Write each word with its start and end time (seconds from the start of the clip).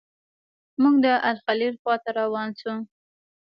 موږ 0.81 0.95
د 1.05 1.07
الخلیل 1.29 1.73
خواته 1.81 2.09
روان 2.19 2.49
شوو. 2.59 2.75